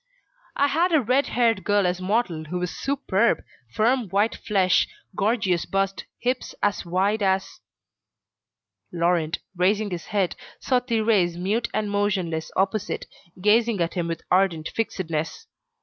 I 0.55 0.65
had 0.65 0.91
a 0.93 0.99
red 0.99 1.27
haired 1.27 1.63
girl 1.63 1.85
as 1.85 2.01
model 2.01 2.45
who 2.45 2.57
was 2.57 2.75
superb, 2.75 3.43
firm 3.69 4.09
white 4.09 4.33
flesh, 4.35 4.87
gorgeous 5.15 5.65
bust, 5.65 6.05
hips 6.17 6.55
as 6.63 6.83
wide 6.83 7.21
as..." 7.21 7.59
Laurent, 8.91 9.37
raising 9.55 9.91
his 9.91 10.07
head, 10.07 10.35
saw 10.59 10.79
Thérèse 10.79 11.37
mute 11.37 11.69
and 11.71 11.91
motionless 11.91 12.49
opposite, 12.55 13.05
gazing 13.39 13.79
at 13.79 13.93
him 13.93 14.07
with 14.07 14.23
ardent 14.31 14.69
fixedness. 14.69 15.45